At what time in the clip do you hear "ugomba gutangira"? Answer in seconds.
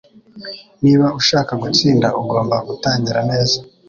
2.21-3.19